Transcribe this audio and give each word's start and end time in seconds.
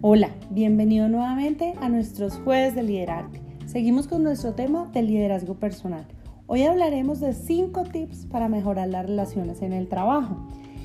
Hola, 0.00 0.30
bienvenido 0.50 1.08
nuevamente 1.08 1.74
a 1.80 1.88
nuestros 1.88 2.38
jueves 2.44 2.76
de 2.76 2.84
liderazgo. 2.84 3.32
Seguimos 3.66 4.06
con 4.06 4.22
nuestro 4.22 4.52
tema 4.52 4.88
del 4.92 5.08
liderazgo 5.08 5.54
personal. 5.54 6.06
Hoy 6.46 6.62
hablaremos 6.62 7.18
de 7.18 7.32
5 7.32 7.82
tips 7.82 8.26
para 8.26 8.48
mejorar 8.48 8.88
las 8.90 9.06
relaciones 9.06 9.60
en 9.60 9.72
el 9.72 9.88
trabajo. 9.88 10.36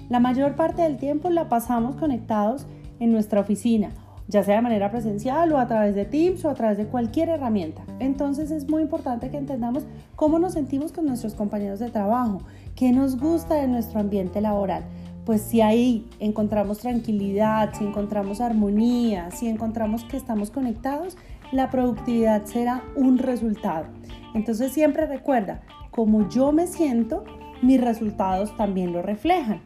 La 0.10 0.20
mayor 0.20 0.56
parte 0.56 0.82
del 0.82 0.98
tiempo 0.98 1.30
la 1.30 1.48
pasamos 1.48 1.96
conectados 1.96 2.66
en 3.00 3.12
nuestra 3.12 3.42
oficina, 3.42 3.92
ya 4.28 4.44
sea 4.44 4.56
de 4.56 4.64
manera 4.64 4.90
presencial 4.90 5.54
o 5.54 5.60
a 5.60 5.68
través 5.68 5.94
de 5.94 6.06
Teams 6.06 6.44
o 6.44 6.50
a 6.50 6.56
través 6.56 6.80
de 6.80 6.88
cualquier 6.88 7.30
herramienta. 7.30 7.84
Entonces 8.00 8.50
es 8.50 8.68
muy 8.68 8.82
importante 8.82 9.30
que 9.30 9.38
entendamos 9.38 9.86
cómo 10.16 10.40
nos 10.40 10.54
sentimos 10.54 10.92
con 10.92 11.06
nuestros 11.06 11.36
compañeros 11.36 11.78
de 11.78 11.92
trabajo, 11.92 12.40
qué 12.76 12.92
nos 12.92 13.20
gusta 13.20 13.54
de 13.54 13.68
nuestro 13.68 14.00
ambiente 14.00 14.42
laboral 14.42 14.84
pues 15.26 15.42
si 15.42 15.62
ahí 15.62 16.06
encontramos 16.20 16.80
tranquilidad, 16.80 17.74
si 17.74 17.86
encontramos 17.86 18.42
armonía, 18.42 19.32
si 19.32 19.48
encontramos 19.48 20.04
que 20.04 20.18
estamos 20.18 20.50
conectados, 20.50 21.18
la 21.52 21.70
productividad 21.70 22.46
será 22.46 22.84
un 22.96 23.18
resultado. 23.18 23.86
Entonces 24.34 24.72
siempre 24.72 25.06
recuerda, 25.06 25.62
como 25.92 26.28
yo 26.28 26.52
me 26.52 26.68
siento, 26.68 27.24
mis 27.62 27.80
resultados 27.80 28.56
también 28.58 28.92
lo 28.92 29.02
reflejan. 29.02 29.62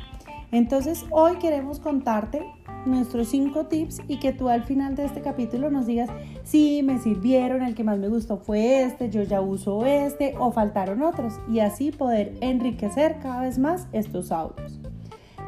Entonces 0.51 1.05
hoy 1.09 1.37
queremos 1.37 1.79
contarte 1.79 2.45
nuestros 2.85 3.27
cinco 3.27 3.65
tips 3.65 4.01
y 4.07 4.17
que 4.19 4.31
tú 4.31 4.47
al 4.47 4.63
final 4.63 4.95
de 4.95 5.05
este 5.05 5.21
capítulo 5.21 5.69
nos 5.69 5.87
digas 5.87 6.09
si 6.43 6.83
me 6.83 6.99
sirvieron, 6.99 7.63
el 7.63 7.75
que 7.75 7.83
más 7.83 7.97
me 7.97 8.07
gustó 8.07 8.37
fue 8.37 8.83
este, 8.83 9.09
yo 9.09 9.23
ya 9.23 9.41
uso 9.41 9.85
este 9.85 10.35
o 10.39 10.51
faltaron 10.51 11.01
otros 11.01 11.33
y 11.49 11.59
así 11.59 11.91
poder 11.91 12.33
enriquecer 12.39 13.17
cada 13.19 13.41
vez 13.41 13.59
más 13.59 13.87
estos 13.91 14.31
audios. 14.31 14.79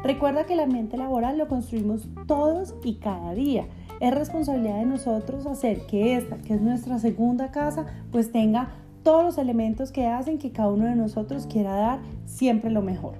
Recuerda 0.02 0.46
que 0.46 0.54
el 0.54 0.60
ambiente 0.60 0.96
laboral 0.96 1.36
lo 1.36 1.48
construimos 1.48 2.08
todos 2.26 2.74
y 2.82 2.94
cada 2.94 3.34
día. 3.34 3.66
Es 4.00 4.14
responsabilidad 4.14 4.78
de 4.78 4.86
nosotros 4.86 5.46
hacer 5.46 5.86
que 5.86 6.16
esta, 6.16 6.38
que 6.38 6.54
es 6.54 6.62
nuestra 6.62 6.98
segunda 6.98 7.50
casa, 7.50 7.84
pues 8.10 8.32
tenga 8.32 8.70
todos 9.02 9.24
los 9.24 9.38
elementos 9.38 9.92
que 9.92 10.06
hacen 10.06 10.38
que 10.38 10.52
cada 10.52 10.70
uno 10.70 10.86
de 10.86 10.96
nosotros 10.96 11.46
quiera 11.46 11.74
dar 11.74 12.00
siempre 12.24 12.70
lo 12.70 12.80
mejor. 12.80 13.14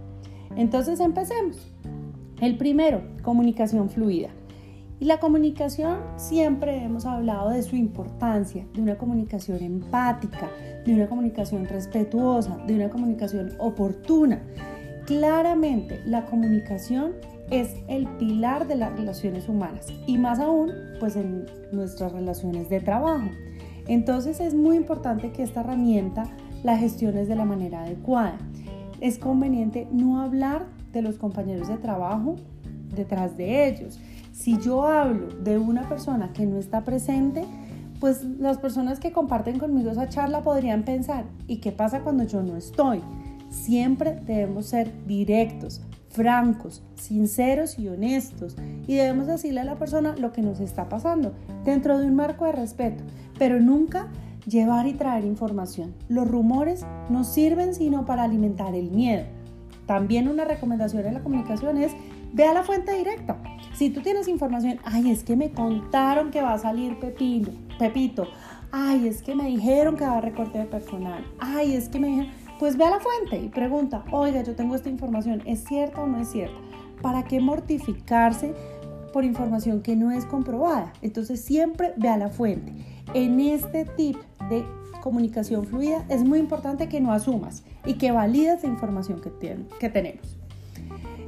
Entonces 0.56 1.00
empecemos. 1.00 1.70
El 2.40 2.56
primero, 2.56 3.02
comunicación 3.22 3.90
fluida. 3.90 4.30
Y 4.98 5.06
la 5.06 5.18
comunicación 5.18 5.98
siempre 6.16 6.82
hemos 6.82 7.06
hablado 7.06 7.50
de 7.50 7.62
su 7.62 7.76
importancia, 7.76 8.66
de 8.74 8.82
una 8.82 8.96
comunicación 8.96 9.62
empática, 9.62 10.50
de 10.84 10.94
una 10.94 11.08
comunicación 11.08 11.66
respetuosa, 11.66 12.56
de 12.66 12.74
una 12.74 12.90
comunicación 12.90 13.52
oportuna. 13.58 14.42
Claramente, 15.10 16.00
la 16.06 16.24
comunicación 16.24 17.14
es 17.50 17.74
el 17.88 18.06
pilar 18.06 18.68
de 18.68 18.76
las 18.76 18.92
relaciones 18.92 19.48
humanas 19.48 19.88
y 20.06 20.18
más 20.18 20.38
aún 20.38 20.70
pues 21.00 21.16
en 21.16 21.46
nuestras 21.72 22.12
relaciones 22.12 22.68
de 22.68 22.78
trabajo. 22.78 23.28
Entonces 23.88 24.38
es 24.38 24.54
muy 24.54 24.76
importante 24.76 25.32
que 25.32 25.42
esta 25.42 25.62
herramienta 25.62 26.28
la 26.62 26.78
gestiones 26.78 27.26
de 27.26 27.34
la 27.34 27.44
manera 27.44 27.82
adecuada. 27.82 28.38
Es 29.00 29.18
conveniente 29.18 29.88
no 29.90 30.22
hablar 30.22 30.66
de 30.92 31.02
los 31.02 31.16
compañeros 31.16 31.66
de 31.66 31.78
trabajo 31.78 32.36
detrás 32.94 33.36
de 33.36 33.66
ellos. 33.66 33.98
Si 34.30 34.60
yo 34.60 34.84
hablo 34.84 35.26
de 35.42 35.58
una 35.58 35.88
persona 35.88 36.32
que 36.32 36.46
no 36.46 36.56
está 36.56 36.84
presente, 36.84 37.46
pues 37.98 38.22
las 38.22 38.58
personas 38.58 39.00
que 39.00 39.10
comparten 39.10 39.58
conmigo 39.58 39.90
esa 39.90 40.08
charla 40.08 40.42
podrían 40.42 40.84
pensar, 40.84 41.24
¿y 41.48 41.56
qué 41.56 41.72
pasa 41.72 42.02
cuando 42.02 42.22
yo 42.22 42.44
no 42.44 42.56
estoy? 42.56 43.02
Siempre 43.50 44.20
debemos 44.24 44.66
ser 44.66 44.92
directos, 45.06 45.82
francos, 46.08 46.82
sinceros 46.94 47.78
y 47.78 47.88
honestos 47.88 48.56
y 48.86 48.94
debemos 48.94 49.26
decirle 49.26 49.60
a 49.60 49.64
la 49.64 49.76
persona 49.76 50.14
lo 50.16 50.32
que 50.32 50.42
nos 50.42 50.60
está 50.60 50.88
pasando 50.88 51.34
dentro 51.64 51.98
de 51.98 52.06
un 52.06 52.16
marco 52.16 52.46
de 52.46 52.52
respeto, 52.52 53.04
pero 53.38 53.60
nunca 53.60 54.08
llevar 54.46 54.86
y 54.86 54.94
traer 54.94 55.24
información. 55.24 55.94
Los 56.08 56.28
rumores 56.28 56.84
no 57.08 57.24
sirven 57.24 57.74
sino 57.74 58.06
para 58.06 58.24
alimentar 58.24 58.74
el 58.74 58.90
miedo. 58.90 59.24
También 59.86 60.28
una 60.28 60.44
recomendación 60.44 61.04
en 61.06 61.14
la 61.14 61.22
comunicación 61.22 61.76
es 61.76 61.92
ve 62.32 62.44
a 62.46 62.54
la 62.54 62.62
fuente 62.62 62.96
directa. 62.96 63.36
Si 63.74 63.90
tú 63.90 64.02
tienes 64.02 64.28
información, 64.28 64.78
ay, 64.84 65.10
es 65.10 65.24
que 65.24 65.36
me 65.36 65.50
contaron 65.50 66.30
que 66.30 66.42
va 66.42 66.54
a 66.54 66.58
salir 66.58 66.98
Pepino, 66.98 67.48
Pepito, 67.78 68.28
ay, 68.72 69.08
es 69.08 69.22
que 69.22 69.34
me 69.34 69.46
dijeron 69.46 69.96
que 69.96 70.04
va 70.04 70.18
a 70.18 70.20
recorte 70.20 70.58
de 70.58 70.64
personal, 70.64 71.24
ay, 71.38 71.74
es 71.74 71.88
que 71.88 71.98
me 71.98 72.08
dijeron 72.08 72.30
pues 72.60 72.76
ve 72.76 72.84
a 72.84 72.90
la 72.90 73.00
fuente 73.00 73.38
y 73.38 73.48
pregunta, 73.48 74.04
oiga, 74.12 74.42
yo 74.42 74.54
tengo 74.54 74.74
esta 74.74 74.90
información, 74.90 75.42
¿es 75.46 75.64
cierta 75.64 76.02
o 76.02 76.06
no 76.06 76.20
es 76.20 76.28
cierta? 76.28 76.58
¿Para 77.00 77.24
qué 77.24 77.40
mortificarse 77.40 78.54
por 79.14 79.24
información 79.24 79.80
que 79.80 79.96
no 79.96 80.10
es 80.10 80.26
comprobada? 80.26 80.92
Entonces 81.00 81.40
siempre 81.40 81.94
ve 81.96 82.10
a 82.10 82.18
la 82.18 82.28
fuente. 82.28 82.74
En 83.14 83.40
este 83.40 83.86
tip 83.86 84.16
de 84.50 84.62
comunicación 85.00 85.64
fluida 85.64 86.04
es 86.10 86.22
muy 86.22 86.38
importante 86.38 86.86
que 86.90 87.00
no 87.00 87.12
asumas 87.12 87.64
y 87.86 87.94
que 87.94 88.12
validas 88.12 88.62
la 88.62 88.68
información 88.68 89.22
que, 89.22 89.30
que 89.80 89.88
tenemos. 89.88 90.36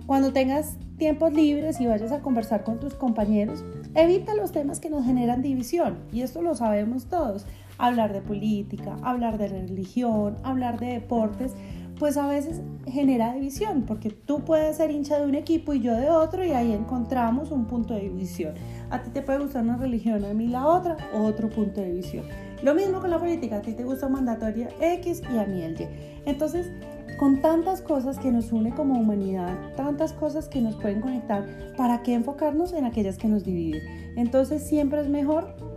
Cuando 0.04 0.34
tengas 0.34 0.76
tiempos 0.98 1.32
libres 1.32 1.80
y 1.80 1.86
vayas 1.86 2.12
a 2.12 2.20
conversar 2.20 2.62
con 2.62 2.78
tus 2.78 2.92
compañeros, 2.92 3.64
evita 3.94 4.34
los 4.34 4.52
temas 4.52 4.80
que 4.80 4.90
nos 4.90 5.06
generan 5.06 5.40
división 5.40 5.96
y 6.12 6.20
esto 6.20 6.42
lo 6.42 6.54
sabemos 6.54 7.06
todos 7.06 7.46
hablar 7.82 8.12
de 8.12 8.20
política, 8.20 8.96
hablar 9.02 9.38
de 9.38 9.48
religión, 9.48 10.36
hablar 10.44 10.78
de 10.78 10.86
deportes, 10.86 11.54
pues 11.98 12.16
a 12.16 12.28
veces 12.28 12.62
genera 12.86 13.34
división, 13.34 13.82
porque 13.82 14.10
tú 14.10 14.44
puedes 14.44 14.76
ser 14.76 14.92
hincha 14.92 15.18
de 15.18 15.26
un 15.26 15.34
equipo 15.34 15.74
y 15.74 15.80
yo 15.80 15.94
de 15.94 16.08
otro 16.08 16.44
y 16.44 16.52
ahí 16.52 16.72
encontramos 16.72 17.50
un 17.50 17.66
punto 17.66 17.94
de 17.94 18.02
división. 18.02 18.54
A 18.90 19.02
ti 19.02 19.10
te 19.10 19.20
puede 19.20 19.40
gustar 19.40 19.64
una 19.64 19.76
religión, 19.76 20.24
a 20.24 20.32
mí 20.32 20.46
la 20.46 20.66
otra, 20.66 20.96
otro 21.12 21.50
punto 21.50 21.80
de 21.80 21.88
división. 21.88 22.24
Lo 22.62 22.72
mismo 22.74 23.00
con 23.00 23.10
la 23.10 23.18
política, 23.18 23.56
a 23.56 23.62
ti 23.62 23.72
te 23.72 23.82
gusta 23.82 24.08
mandatoria 24.08 24.68
X 24.80 25.20
y 25.34 25.38
a 25.38 25.44
mí 25.44 25.62
el 25.62 25.80
Y. 25.80 25.88
Entonces, 26.24 26.70
con 27.18 27.40
tantas 27.40 27.82
cosas 27.82 28.16
que 28.20 28.30
nos 28.30 28.52
une 28.52 28.72
como 28.72 28.98
humanidad, 28.98 29.58
tantas 29.76 30.12
cosas 30.12 30.48
que 30.48 30.60
nos 30.60 30.76
pueden 30.76 31.00
conectar, 31.00 31.44
¿para 31.76 32.04
qué 32.04 32.14
enfocarnos 32.14 32.72
en 32.74 32.84
aquellas 32.84 33.18
que 33.18 33.26
nos 33.26 33.42
dividen? 33.44 33.82
Entonces 34.16 34.62
siempre 34.62 35.00
es 35.00 35.08
mejor 35.08 35.71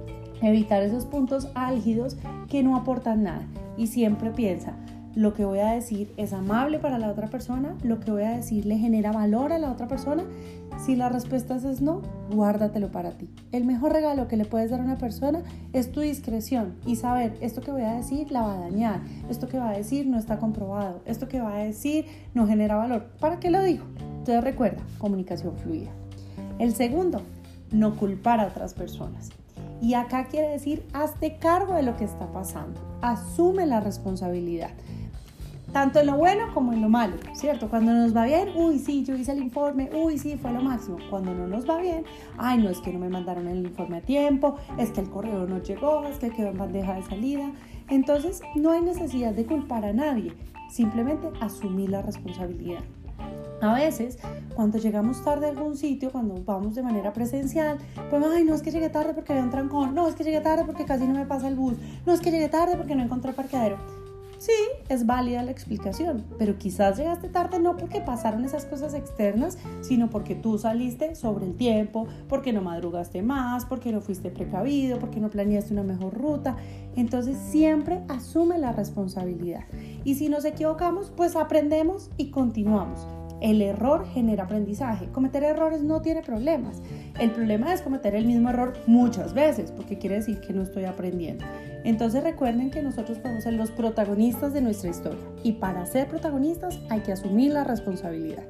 evitar 0.45 0.83
esos 0.83 1.05
puntos 1.05 1.49
álgidos 1.55 2.17
que 2.49 2.63
no 2.63 2.75
aportan 2.75 3.23
nada. 3.23 3.45
Y 3.77 3.87
siempre 3.87 4.31
piensa, 4.31 4.73
lo 5.15 5.33
que 5.33 5.45
voy 5.45 5.59
a 5.59 5.71
decir 5.71 6.13
es 6.17 6.33
amable 6.33 6.77
para 6.77 6.99
la 6.99 7.09
otra 7.09 7.27
persona, 7.27 7.75
lo 7.83 8.01
que 8.01 8.11
voy 8.11 8.23
a 8.23 8.35
decir 8.35 8.65
le 8.65 8.77
genera 8.77 9.13
valor 9.13 9.53
a 9.53 9.59
la 9.59 9.71
otra 9.71 9.87
persona. 9.87 10.25
Si 10.77 10.97
la 10.97 11.07
respuesta 11.07 11.55
es 11.55 11.81
no, 11.81 12.01
guárdatelo 12.31 12.91
para 12.91 13.11
ti. 13.11 13.29
El 13.53 13.63
mejor 13.63 13.93
regalo 13.93 14.27
que 14.27 14.35
le 14.35 14.43
puedes 14.43 14.71
dar 14.71 14.81
a 14.81 14.83
una 14.83 14.97
persona 14.97 15.41
es 15.71 15.93
tu 15.93 16.01
discreción 16.01 16.75
y 16.85 16.97
saber 16.97 17.37
esto 17.39 17.61
que 17.61 17.71
voy 17.71 17.83
a 17.83 17.93
decir 17.93 18.29
la 18.29 18.41
va 18.41 18.55
a 18.55 18.59
dañar, 18.59 18.99
esto 19.29 19.47
que 19.47 19.57
va 19.57 19.69
a 19.69 19.77
decir 19.77 20.05
no 20.05 20.19
está 20.19 20.37
comprobado, 20.37 21.01
esto 21.05 21.29
que 21.29 21.39
va 21.39 21.55
a 21.55 21.63
decir 21.63 22.05
no 22.33 22.45
genera 22.45 22.75
valor. 22.75 23.05
¿Para 23.21 23.39
qué 23.39 23.49
lo 23.49 23.63
digo? 23.63 23.85
Entonces 24.17 24.43
recuerda, 24.43 24.83
comunicación 24.97 25.55
fluida. 25.55 25.91
El 26.59 26.75
segundo, 26.75 27.21
no 27.71 27.95
culpar 27.95 28.41
a 28.41 28.47
otras 28.47 28.73
personas. 28.73 29.29
Y 29.81 29.93
acá 29.93 30.25
quiere 30.25 30.49
decir, 30.49 30.85
hazte 30.93 31.37
cargo 31.37 31.73
de 31.73 31.83
lo 31.83 31.95
que 31.97 32.05
está 32.05 32.31
pasando, 32.31 32.81
asume 33.01 33.65
la 33.65 33.81
responsabilidad, 33.81 34.71
tanto 35.75 35.99
en 35.99 36.07
lo 36.07 36.15
bueno 36.15 36.53
como 36.53 36.71
en 36.71 36.81
lo 36.81 36.87
malo, 36.87 37.17
¿cierto? 37.33 37.69
Cuando 37.69 37.93
nos 37.93 38.15
va 38.15 38.23
bien, 38.23 38.49
uy, 38.55 38.79
sí, 38.79 39.03
yo 39.03 39.13
hice 39.15 39.33
el 39.33 39.43
informe, 39.43 39.89
uy, 39.93 40.17
sí, 40.17 40.37
fue 40.37 40.53
lo 40.53 40.61
máximo. 40.61 40.97
Cuando 41.09 41.33
no 41.33 41.47
nos 41.47 41.69
va 41.69 41.81
bien, 41.81 42.05
ay, 42.37 42.59
no, 42.59 42.69
es 42.69 42.79
que 42.79 42.93
no 42.93 42.99
me 42.99 43.09
mandaron 43.09 43.49
el 43.49 43.65
informe 43.65 43.97
a 43.97 44.01
tiempo, 44.01 44.55
es 44.77 44.91
que 44.91 45.01
el 45.01 45.09
correo 45.09 45.45
no 45.45 45.61
llegó, 45.61 46.05
es 46.05 46.17
que 46.17 46.29
quedó 46.29 46.47
en 46.47 46.57
bandeja 46.57 46.93
de 46.93 47.03
salida. 47.03 47.51
Entonces, 47.89 48.41
no 48.55 48.71
hay 48.71 48.81
necesidad 48.81 49.33
de 49.33 49.45
culpar 49.45 49.83
a 49.83 49.91
nadie, 49.91 50.33
simplemente 50.69 51.29
asumir 51.41 51.89
la 51.89 52.01
responsabilidad. 52.01 52.79
A 53.61 53.73
veces, 53.73 54.17
cuando 54.53 54.77
llegamos 54.77 55.23
tarde 55.23 55.47
a 55.47 55.49
algún 55.49 55.77
sitio, 55.77 56.11
cuando 56.11 56.35
vamos 56.43 56.75
de 56.75 56.83
manera 56.83 57.13
presencial, 57.13 57.77
pues, 58.09 58.23
ay, 58.25 58.43
no 58.43 58.53
es 58.53 58.61
que 58.61 58.71
llegué 58.71 58.89
tarde 58.89 59.13
porque 59.13 59.31
había 59.31 59.43
un 59.43 59.51
trancón, 59.51 59.95
no 59.95 60.07
es 60.07 60.15
que 60.15 60.23
llegué 60.23 60.41
tarde 60.41 60.63
porque 60.65 60.85
casi 60.85 61.07
no 61.07 61.13
me 61.13 61.25
pasa 61.25 61.47
el 61.47 61.55
bus, 61.55 61.77
no 62.05 62.13
es 62.13 62.19
que 62.19 62.31
llegué 62.31 62.49
tarde 62.49 62.75
porque 62.75 62.95
no 62.95 63.03
encontré 63.03 63.33
parqueadero. 63.33 63.77
Sí, 64.37 64.51
es 64.89 65.05
válida 65.05 65.41
la 65.43 65.51
explicación, 65.51 66.23
pero 66.37 66.57
quizás 66.57 66.97
llegaste 66.97 67.29
tarde 67.29 67.57
no 67.57 67.77
porque 67.77 68.01
pasaron 68.01 68.43
esas 68.43 68.65
cosas 68.65 68.93
externas, 68.93 69.57
sino 69.81 70.09
porque 70.09 70.35
tú 70.35 70.57
saliste 70.57 71.15
sobre 71.15 71.45
el 71.45 71.55
tiempo, 71.55 72.05
porque 72.27 72.51
no 72.51 72.61
madrugaste 72.61 73.21
más, 73.21 73.65
porque 73.65 73.91
no 73.91 74.01
fuiste 74.01 74.29
precavido, 74.29 74.99
porque 74.99 75.19
no 75.19 75.29
planeaste 75.29 75.73
una 75.73 75.83
mejor 75.83 76.13
ruta. 76.13 76.57
Entonces 76.95 77.37
siempre 77.49 78.03
asume 78.09 78.59
la 78.59 78.73
responsabilidad. 78.73 79.63
Y 80.03 80.15
si 80.15 80.29
nos 80.29 80.45
equivocamos, 80.45 81.11
pues 81.15 81.35
aprendemos 81.35 82.11
y 82.17 82.29
continuamos. 82.29 83.07
El 83.45 83.61
error 83.61 84.07
genera 84.07 84.45
aprendizaje. 84.45 85.05
Cometer 85.11 85.43
errores 85.43 85.83
no 85.83 86.01
tiene 86.01 86.23
problemas. 86.23 86.81
El 87.19 87.29
problema 87.29 87.71
es 87.75 87.83
cometer 87.83 88.15
el 88.15 88.25
mismo 88.25 88.49
error 88.49 88.73
muchas 88.87 89.35
veces, 89.35 89.69
porque 89.69 89.99
quiere 89.99 90.15
decir 90.15 90.39
que 90.39 90.51
no 90.51 90.63
estoy 90.63 90.85
aprendiendo. 90.85 91.45
Entonces 91.83 92.23
recuerden 92.23 92.71
que 92.71 92.81
nosotros 92.81 93.19
podemos 93.19 93.43
ser 93.43 93.53
los 93.53 93.69
protagonistas 93.69 94.51
de 94.51 94.61
nuestra 94.61 94.89
historia 94.89 95.19
y 95.43 95.51
para 95.51 95.85
ser 95.85 96.07
protagonistas 96.07 96.79
hay 96.89 97.01
que 97.01 97.11
asumir 97.11 97.53
la 97.53 97.63
responsabilidad. 97.63 98.45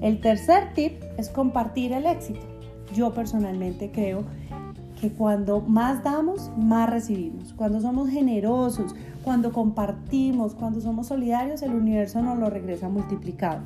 El 0.00 0.20
tercer 0.20 0.74
tip 0.74 1.00
es 1.16 1.28
compartir 1.28 1.92
el 1.92 2.06
éxito. 2.06 2.44
yo 2.92 3.14
personalmente 3.14 3.92
creo 3.92 4.24
que 5.00 5.12
cuando 5.12 5.60
más 5.60 6.02
damos, 6.02 6.50
más 6.56 6.90
recibimos. 6.90 7.52
Cuando 7.52 7.80
somos 7.80 8.10
generosos, 8.10 8.96
cuando 9.28 9.52
compartimos, 9.52 10.54
cuando 10.54 10.80
somos 10.80 11.08
solidarios, 11.08 11.60
el 11.60 11.74
universo 11.74 12.22
nos 12.22 12.38
lo 12.38 12.48
regresa 12.48 12.88
multiplicado. 12.88 13.60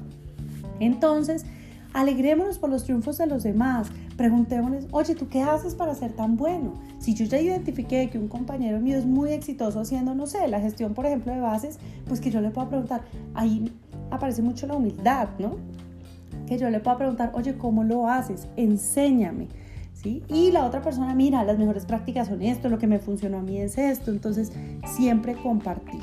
Entonces, 0.81 1.47
alegrémonos 1.93 2.59
por 2.59 2.69
los 2.69 2.83
triunfos 2.83 3.17
de 3.17 3.29
los 3.29 3.45
demás. 3.45 3.87
Preguntémonos, 4.17 4.89
oye, 4.91 5.15
¿tú 5.15 5.29
qué 5.29 5.41
haces 5.41 5.77
para 5.77 5.95
ser 5.95 6.15
tan 6.15 6.37
bueno? 6.37 6.75
Si 6.99 7.15
yo 7.15 7.27
ya 7.27 7.41
identifiqué 7.41 8.11
que 8.11 8.19
un 8.19 8.27
compañero 8.27 8.81
mío 8.81 8.99
es 8.99 9.07
muy 9.07 9.31
exitoso 9.31 9.79
haciendo, 9.79 10.17
no 10.17 10.27
sé, 10.27 10.49
la 10.49 10.59
gestión, 10.59 10.95
por 10.95 11.07
ejemplo, 11.07 11.33
de 11.33 11.39
bases, 11.39 11.79
pues 12.09 12.21
que 12.21 12.33
yo 12.33 12.41
le 12.41 12.51
puedo 12.51 12.69
preguntar, 12.69 13.03
ahí 13.35 13.73
aparece 14.11 14.43
mucho 14.43 14.67
la 14.67 14.75
humildad, 14.75 15.29
¿no? 15.39 15.59
Que 16.49 16.59
yo 16.59 16.71
le 16.71 16.81
puedo 16.81 16.99
preguntar, 16.99 17.31
oye, 17.35 17.57
¿cómo 17.57 17.85
lo 17.85 18.09
haces? 18.09 18.49
Enséñame. 18.57 19.47
¿Sí? 19.93 20.23
Y 20.29 20.51
la 20.51 20.65
otra 20.65 20.83
persona, 20.83 21.15
mira, 21.15 21.45
las 21.45 21.59
mejores 21.59 21.87
prácticas 21.87 22.29
son 22.29 22.43
esto, 22.43 22.69
lo 22.69 22.79
que 22.79 22.87
me 22.87 22.99
funcionó 22.99 23.39
a 23.39 23.43
mí 23.43 23.59
es 23.59 23.79
esto. 23.79 24.11
Entonces, 24.11 24.53
siempre 24.85 25.35
compartir, 25.35 26.01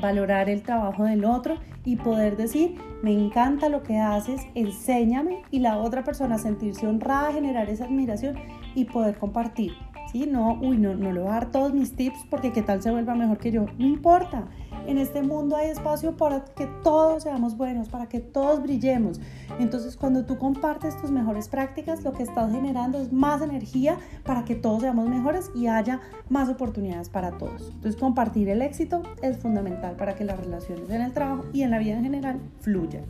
valorar 0.00 0.48
el 0.48 0.62
trabajo 0.62 1.04
del 1.04 1.24
otro 1.24 1.56
y 1.84 1.96
poder 1.96 2.36
decir, 2.36 2.76
me 3.02 3.12
encanta 3.12 3.68
lo 3.68 3.82
que 3.82 3.98
haces, 3.98 4.42
enséñame 4.54 5.42
y 5.50 5.58
la 5.58 5.78
otra 5.78 6.04
persona 6.04 6.38
sentirse 6.38 6.86
honrada, 6.86 7.32
generar 7.32 7.68
esa 7.68 7.84
admiración 7.84 8.36
y 8.74 8.84
poder 8.84 9.18
compartir. 9.18 9.72
¿Sí? 10.12 10.26
No, 10.30 10.58
uy, 10.60 10.78
no, 10.78 10.94
no 10.94 11.12
le 11.12 11.20
voy 11.20 11.30
a 11.30 11.34
dar 11.34 11.50
todos 11.50 11.74
mis 11.74 11.96
tips 11.96 12.18
porque 12.30 12.52
qué 12.52 12.62
tal 12.62 12.80
se 12.82 12.90
vuelva 12.90 13.14
mejor 13.14 13.38
que 13.38 13.50
yo. 13.50 13.66
No 13.78 13.86
importa, 13.86 14.44
en 14.86 14.98
este 14.98 15.22
mundo 15.22 15.56
hay 15.56 15.70
espacio 15.70 16.16
para 16.16 16.44
que 16.44 16.66
todos 16.82 17.22
seamos 17.22 17.56
buenos, 17.56 17.88
para 17.88 18.08
que 18.08 18.20
todos 18.20 18.62
brillemos. 18.62 19.20
Entonces, 19.58 19.96
cuando 19.96 20.24
tú 20.24 20.38
compartes 20.38 21.00
tus 21.00 21.10
mejores 21.10 21.48
prácticas, 21.48 22.02
lo 22.04 22.12
que 22.12 22.22
estás 22.22 22.52
generando 22.52 22.98
es 22.98 23.12
más 23.12 23.42
energía 23.42 23.98
para 24.24 24.44
que 24.44 24.54
todos 24.54 24.82
seamos 24.82 25.08
mejores 25.08 25.50
y 25.54 25.66
haya 25.66 26.00
más 26.28 26.48
oportunidades 26.48 27.08
para 27.08 27.38
todos. 27.38 27.70
Entonces, 27.74 27.96
compartir 27.96 28.48
el 28.48 28.62
éxito 28.62 29.02
es 29.22 29.38
fundamental 29.38 29.96
para 29.96 30.14
que 30.14 30.24
las 30.24 30.38
relaciones 30.38 30.90
en 30.90 31.02
el 31.02 31.12
trabajo 31.12 31.44
y 31.52 31.62
en 31.62 31.70
la 31.70 31.78
vida 31.78 31.96
en 31.96 32.04
general 32.04 32.40
fluyan. 32.60 33.04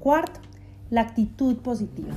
Cuarto, 0.00 0.40
la 0.92 1.00
actitud 1.00 1.56
positiva. 1.56 2.12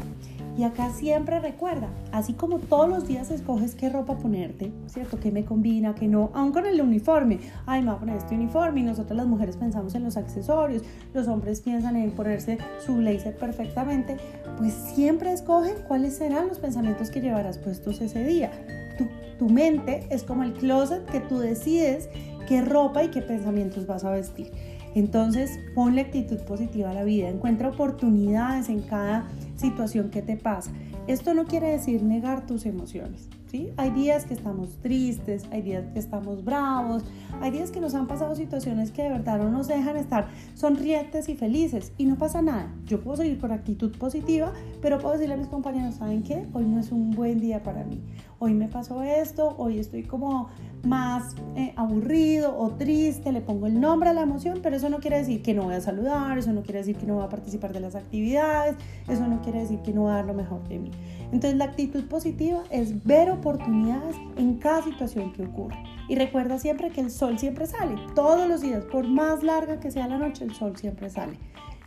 Y 0.57 0.63
acá 0.63 0.89
siempre 0.89 1.39
recuerda, 1.39 1.89
así 2.11 2.33
como 2.33 2.59
todos 2.59 2.87
los 2.87 3.07
días 3.07 3.29
escoges 3.31 3.75
qué 3.75 3.89
ropa 3.89 4.17
ponerte, 4.17 4.71
¿cierto? 4.87 5.19
¿Qué 5.19 5.31
me 5.31 5.43
combina, 5.43 5.95
qué 5.95 6.07
no? 6.07 6.29
Aún 6.33 6.51
con 6.51 6.65
el 6.65 6.79
uniforme. 6.79 7.39
Ay, 7.65 7.81
me 7.81 7.87
voy 7.87 7.95
a 7.95 7.99
poner 7.99 8.17
este 8.17 8.35
uniforme 8.35 8.81
y 8.81 8.83
nosotros 8.83 9.17
las 9.17 9.27
mujeres 9.27 9.57
pensamos 9.57 9.95
en 9.95 10.03
los 10.03 10.15
accesorios, 10.15 10.83
los 11.13 11.27
hombres 11.27 11.59
piensan 11.59 11.97
en 11.97 12.11
ponerse 12.11 12.57
su 12.85 12.95
blazer 12.95 13.35
perfectamente. 13.37 14.17
Pues 14.57 14.73
siempre 14.73 15.33
escoge 15.33 15.73
cuáles 15.87 16.15
serán 16.15 16.47
los 16.47 16.59
pensamientos 16.59 17.09
que 17.09 17.21
llevarás 17.21 17.57
puestos 17.57 17.99
ese 17.99 18.25
día. 18.25 18.51
Tu, 18.97 19.07
tu 19.37 19.49
mente 19.49 20.07
es 20.09 20.23
como 20.23 20.43
el 20.43 20.53
closet 20.53 21.05
que 21.05 21.19
tú 21.19 21.39
decides 21.39 22.09
qué 22.47 22.61
ropa 22.61 23.03
y 23.03 23.09
qué 23.09 23.21
pensamientos 23.21 23.87
vas 23.87 24.03
a 24.05 24.11
vestir. 24.11 24.51
Entonces, 24.95 25.59
ponle 25.75 26.01
actitud 26.01 26.39
positiva 26.39 26.89
a 26.89 26.93
la 26.93 27.03
vida, 27.03 27.29
encuentra 27.29 27.69
oportunidades 27.69 28.69
en 28.69 28.81
cada 28.81 29.27
situación 29.57 30.09
que 30.09 30.21
te 30.21 30.37
pasa. 30.37 30.71
Esto 31.07 31.33
no 31.35 31.45
quiere 31.45 31.69
decir 31.69 32.01
negar 32.01 32.47
tus 32.47 32.65
emociones. 32.65 33.29
¿sí? 33.51 33.71
Hay 33.77 33.91
días 33.91 34.25
que 34.25 34.33
estamos 34.33 34.69
tristes, 34.81 35.43
hay 35.51 35.61
días 35.61 35.83
que 35.93 35.99
estamos 35.99 36.43
bravos, 36.43 37.03
hay 37.41 37.51
días 37.51 37.69
que 37.71 37.79
nos 37.79 37.93
han 37.93 38.07
pasado 38.07 38.35
situaciones 38.35 38.91
que 38.91 39.03
de 39.03 39.09
verdad 39.09 39.37
no 39.37 39.51
nos 39.51 39.67
dejan 39.67 39.97
estar 39.97 40.29
sonrientes 40.55 41.29
y 41.29 41.35
felices 41.35 41.91
y 41.97 42.05
no 42.05 42.15
pasa 42.15 42.41
nada. 42.41 42.73
Yo 42.85 43.01
puedo 43.01 43.17
seguir 43.17 43.37
con 43.37 43.51
actitud 43.51 43.95
positiva, 43.97 44.51
pero 44.81 44.97
puedo 44.97 45.13
decirle 45.13 45.35
a 45.35 45.37
mis 45.37 45.47
compañeros, 45.47 45.95
¿saben 45.95 46.23
qué? 46.23 46.47
Hoy 46.53 46.65
no 46.65 46.79
es 46.79 46.91
un 46.91 47.11
buen 47.11 47.39
día 47.39 47.61
para 47.61 47.83
mí. 47.83 48.01
Hoy 48.39 48.53
me 48.53 48.67
pasó 48.67 49.03
esto, 49.03 49.55
hoy 49.57 49.77
estoy 49.77 50.03
como 50.03 50.49
más 50.85 51.35
eh, 51.55 51.73
aburrido 51.75 52.57
o 52.57 52.71
triste, 52.71 53.31
le 53.31 53.41
pongo 53.41 53.67
el 53.67 53.79
nombre 53.79 54.09
a 54.09 54.13
la 54.13 54.21
emoción, 54.21 54.59
pero 54.61 54.75
eso 54.75 54.89
no 54.89 54.99
quiere 54.99 55.17
decir 55.17 55.41
que 55.41 55.53
no 55.53 55.63
voy 55.63 55.75
a 55.75 55.81
saludar, 55.81 56.37
eso 56.37 56.53
no 56.53 56.63
quiere 56.63 56.79
decir 56.79 56.95
que 56.95 57.05
no 57.05 57.15
voy 57.15 57.25
a 57.25 57.29
participar 57.29 57.73
de 57.73 57.79
las 57.79 57.95
actividades, 57.95 58.75
eso 59.07 59.27
no 59.27 59.41
quiere 59.41 59.61
decir 59.61 59.79
que 59.81 59.93
no 59.93 60.01
voy 60.01 60.11
a 60.11 60.15
dar 60.15 60.25
lo 60.25 60.33
mejor 60.33 60.67
de 60.67 60.79
mí. 60.79 60.91
Entonces 61.31 61.55
la 61.57 61.65
actitud 61.65 62.05
positiva 62.05 62.63
es 62.69 63.03
ver 63.03 63.29
oportunidades 63.31 64.15
en 64.37 64.57
cada 64.57 64.83
situación 64.83 65.33
que 65.33 65.43
ocurre. 65.43 65.77
Y 66.07 66.15
recuerda 66.15 66.59
siempre 66.59 66.89
que 66.91 67.01
el 67.01 67.09
sol 67.09 67.39
siempre 67.39 67.65
sale, 67.65 67.95
todos 68.13 68.47
los 68.47 68.61
días, 68.61 68.85
por 68.85 69.07
más 69.07 69.41
larga 69.43 69.79
que 69.79 69.91
sea 69.91 70.07
la 70.07 70.17
noche, 70.17 70.45
el 70.45 70.53
sol 70.53 70.77
siempre 70.77 71.09
sale. 71.09 71.37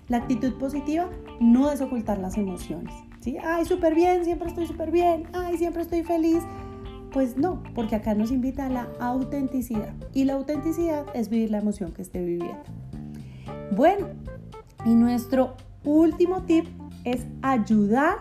La 0.09 0.17
actitud 0.17 0.55
positiva 0.55 1.09
no 1.39 1.71
es 1.71 1.81
ocultar 1.81 2.19
las 2.19 2.37
emociones. 2.37 2.95
¿sí? 3.21 3.37
Ay, 3.45 3.65
súper 3.65 3.95
bien, 3.95 4.25
siempre 4.25 4.49
estoy 4.49 4.67
súper 4.67 4.91
bien, 4.91 5.29
ay, 5.35 5.59
siempre 5.59 5.83
estoy 5.83 6.03
feliz. 6.03 6.43
Pues 7.19 7.37
no, 7.37 7.65
porque 7.75 7.97
acá 7.97 8.15
nos 8.15 8.31
invita 8.31 8.67
a 8.67 8.69
la 8.69 8.89
autenticidad. 9.01 9.93
Y 10.15 10.23
la 10.23 10.35
autenticidad 10.35 11.05
es 11.15 11.29
vivir 11.29 11.51
la 11.51 11.59
emoción 11.59 11.91
que 11.91 12.03
esté 12.03 12.25
viviendo. 12.25 12.63
Bueno, 13.73 14.07
y 14.85 14.95
nuestro 14.95 15.57
último 15.83 16.45
tip 16.45 16.67
es 17.03 17.27
ayudar 17.43 18.19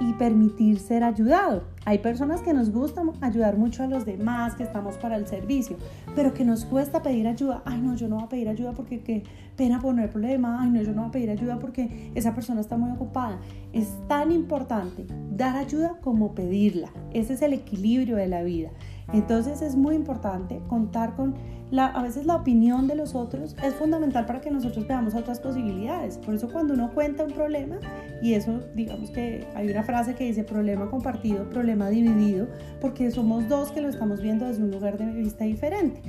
y 0.00 0.12
permitir 0.14 0.80
ser 0.80 1.04
ayudado. 1.04 1.62
Hay 1.86 1.98
personas 1.98 2.42
que 2.42 2.52
nos 2.52 2.70
gusta 2.70 3.02
ayudar 3.22 3.56
mucho 3.56 3.82
a 3.82 3.86
los 3.86 4.04
demás, 4.04 4.54
que 4.54 4.62
estamos 4.62 4.96
para 4.98 5.16
el 5.16 5.26
servicio, 5.26 5.78
pero 6.14 6.34
que 6.34 6.44
nos 6.44 6.66
cuesta 6.66 7.02
pedir 7.02 7.26
ayuda. 7.26 7.62
Ay, 7.64 7.80
no, 7.80 7.94
yo 7.94 8.06
no 8.06 8.16
voy 8.16 8.24
a 8.24 8.28
pedir 8.28 8.48
ayuda 8.50 8.72
porque 8.72 9.00
qué 9.00 9.22
pena 9.56 9.80
poner 9.80 10.10
problema. 10.10 10.60
Ay, 10.60 10.70
no, 10.70 10.82
yo 10.82 10.92
no 10.92 11.02
voy 11.02 11.08
a 11.08 11.12
pedir 11.12 11.30
ayuda 11.30 11.58
porque 11.58 12.12
esa 12.14 12.34
persona 12.34 12.60
está 12.60 12.76
muy 12.76 12.90
ocupada. 12.90 13.38
Es 13.72 13.88
tan 14.08 14.30
importante 14.30 15.06
dar 15.30 15.56
ayuda 15.56 15.96
como 16.02 16.34
pedirla. 16.34 16.90
Ese 17.14 17.32
es 17.32 17.42
el 17.42 17.54
equilibrio 17.54 18.16
de 18.16 18.28
la 18.28 18.42
vida. 18.42 18.70
Entonces 19.12 19.62
es 19.62 19.74
muy 19.74 19.96
importante 19.96 20.60
contar 20.68 21.16
con 21.16 21.34
la, 21.70 21.86
a 21.86 22.02
veces 22.02 22.26
la 22.26 22.36
opinión 22.36 22.86
de 22.86 22.96
los 22.96 23.14
otros 23.14 23.56
es 23.62 23.74
fundamental 23.74 24.26
para 24.26 24.40
que 24.40 24.50
nosotros 24.50 24.86
veamos 24.86 25.14
otras 25.14 25.40
posibilidades. 25.40 26.18
Por 26.18 26.34
eso 26.34 26.50
cuando 26.50 26.74
uno 26.74 26.92
cuenta 26.92 27.24
un 27.24 27.32
problema, 27.32 27.78
y 28.22 28.34
eso 28.34 28.60
digamos 28.74 29.10
que 29.10 29.46
hay 29.54 29.70
una 29.70 29.82
frase 29.82 30.14
que 30.14 30.24
dice 30.24 30.44
problema 30.44 30.90
compartido, 30.90 31.48
problema 31.48 31.88
dividido, 31.88 32.48
porque 32.80 33.10
somos 33.10 33.48
dos 33.48 33.70
que 33.72 33.80
lo 33.80 33.88
estamos 33.88 34.20
viendo 34.20 34.46
desde 34.46 34.62
un 34.62 34.70
lugar 34.70 34.98
de 34.98 35.06
vista 35.06 35.44
diferente. 35.44 36.00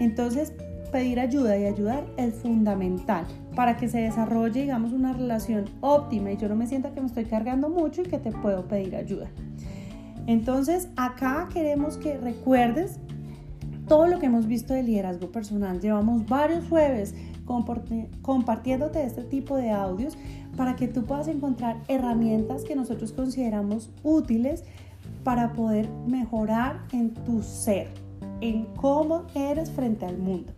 Entonces 0.00 0.52
pedir 0.92 1.20
ayuda 1.20 1.58
y 1.58 1.66
ayudar 1.66 2.06
es 2.16 2.34
fundamental 2.36 3.26
para 3.54 3.76
que 3.76 3.88
se 3.88 3.98
desarrolle, 3.98 4.62
digamos, 4.62 4.92
una 4.92 5.12
relación 5.12 5.66
óptima 5.80 6.32
y 6.32 6.36
yo 6.36 6.48
no 6.48 6.56
me 6.56 6.66
sienta 6.66 6.92
que 6.92 7.00
me 7.00 7.06
estoy 7.06 7.24
cargando 7.24 7.68
mucho 7.68 8.02
y 8.02 8.04
que 8.04 8.18
te 8.18 8.32
puedo 8.32 8.66
pedir 8.66 8.96
ayuda. 8.96 9.28
Entonces, 10.26 10.88
acá 10.96 11.48
queremos 11.52 11.96
que 11.96 12.18
recuerdes 12.18 13.00
todo 13.88 14.06
lo 14.06 14.18
que 14.18 14.26
hemos 14.26 14.46
visto 14.46 14.74
de 14.74 14.82
liderazgo 14.82 15.32
personal. 15.32 15.80
Llevamos 15.80 16.26
varios 16.26 16.68
jueves 16.68 17.14
compartiéndote 18.22 19.02
este 19.02 19.24
tipo 19.24 19.56
de 19.56 19.70
audios 19.70 20.16
para 20.56 20.76
que 20.76 20.86
tú 20.86 21.04
puedas 21.04 21.28
encontrar 21.28 21.78
herramientas 21.88 22.64
que 22.64 22.76
nosotros 22.76 23.12
consideramos 23.12 23.90
útiles 24.02 24.64
para 25.24 25.52
poder 25.54 25.88
mejorar 26.06 26.80
en 26.92 27.14
tu 27.14 27.42
ser, 27.42 27.88
en 28.40 28.66
cómo 28.76 29.24
eres 29.34 29.70
frente 29.70 30.04
al 30.04 30.18
mundo. 30.18 30.52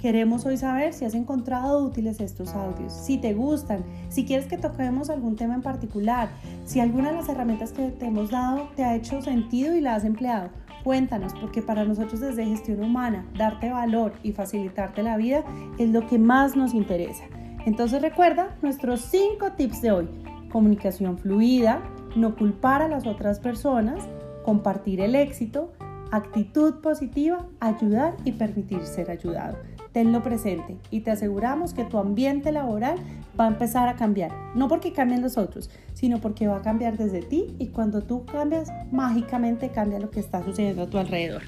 Queremos 0.00 0.46
hoy 0.46 0.56
saber 0.56 0.94
si 0.94 1.04
has 1.04 1.12
encontrado 1.12 1.84
útiles 1.84 2.20
estos 2.20 2.54
audios, 2.54 2.90
si 2.90 3.18
te 3.18 3.34
gustan, 3.34 3.84
si 4.08 4.24
quieres 4.24 4.46
que 4.46 4.56
toquemos 4.56 5.10
algún 5.10 5.36
tema 5.36 5.54
en 5.54 5.60
particular, 5.60 6.30
si 6.64 6.80
alguna 6.80 7.10
de 7.10 7.16
las 7.16 7.28
herramientas 7.28 7.72
que 7.72 7.90
te 7.90 8.06
hemos 8.06 8.30
dado 8.30 8.68
te 8.76 8.82
ha 8.82 8.96
hecho 8.96 9.20
sentido 9.20 9.76
y 9.76 9.82
la 9.82 9.96
has 9.96 10.04
empleado. 10.04 10.48
Cuéntanos, 10.84 11.34
porque 11.34 11.62
para 11.62 11.84
nosotros 11.84 12.20
desde 12.20 12.46
gestión 12.46 12.82
humana, 12.82 13.26
darte 13.36 13.70
valor 13.70 14.12
y 14.22 14.32
facilitarte 14.32 15.02
la 15.02 15.16
vida 15.16 15.44
es 15.78 15.90
lo 15.90 16.06
que 16.06 16.18
más 16.18 16.56
nos 16.56 16.72
interesa. 16.74 17.24
Entonces 17.66 18.00
recuerda 18.00 18.56
nuestros 18.62 19.00
cinco 19.02 19.52
tips 19.56 19.82
de 19.82 19.92
hoy. 19.92 20.08
Comunicación 20.50 21.18
fluida, 21.18 21.82
no 22.16 22.34
culpar 22.34 22.82
a 22.82 22.88
las 22.88 23.06
otras 23.06 23.38
personas, 23.40 24.08
compartir 24.44 25.00
el 25.00 25.14
éxito, 25.14 25.72
actitud 26.10 26.80
positiva, 26.80 27.46
ayudar 27.60 28.16
y 28.24 28.32
permitir 28.32 28.84
ser 28.86 29.10
ayudado 29.10 29.58
tenlo 29.92 30.22
presente 30.22 30.76
y 30.90 31.00
te 31.00 31.10
aseguramos 31.10 31.74
que 31.74 31.84
tu 31.84 31.98
ambiente 31.98 32.52
laboral 32.52 32.98
va 33.38 33.44
a 33.46 33.48
empezar 33.48 33.88
a 33.88 33.96
cambiar. 33.96 34.32
No 34.54 34.68
porque 34.68 34.92
cambien 34.92 35.22
los 35.22 35.36
otros, 35.36 35.70
sino 35.94 36.20
porque 36.20 36.46
va 36.46 36.58
a 36.58 36.62
cambiar 36.62 36.96
desde 36.96 37.22
ti 37.22 37.54
y 37.58 37.68
cuando 37.68 38.02
tú 38.02 38.24
cambias, 38.24 38.70
mágicamente 38.92 39.70
cambia 39.70 39.98
lo 39.98 40.10
que 40.10 40.20
está 40.20 40.44
sucediendo 40.44 40.82
a 40.82 40.86
tu 40.86 40.98
alrededor. 40.98 41.42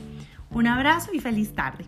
Un 0.50 0.66
abrazo 0.66 1.10
y 1.12 1.20
feliz 1.20 1.52
tarde. 1.54 1.84